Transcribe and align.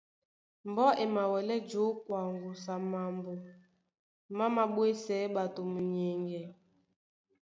Mbɔ́ 0.69 0.89
e 1.03 1.03
mawɛlɛ́ 1.15 1.59
jǒkwa 1.69 2.17
ŋgusu 2.31 2.69
á 2.75 2.77
mambo 2.91 3.31
má 4.35 4.45
māɓwésɛɛ́ 4.55 5.31
ɓato 5.35 5.61
munyɛŋgɛ. 5.71 6.41